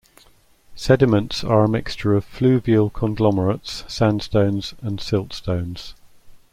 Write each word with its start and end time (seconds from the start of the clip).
Sediments 0.75 1.43
are 1.43 1.63
a 1.63 1.69
mixture 1.69 2.15
of 2.15 2.25
fluvial 2.25 2.89
conglomerates, 2.89 3.83
sandstones, 3.87 4.73
and 4.81 4.97
siltstones. 4.99 5.93